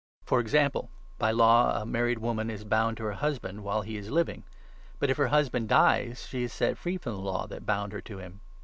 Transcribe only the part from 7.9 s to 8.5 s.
her to him.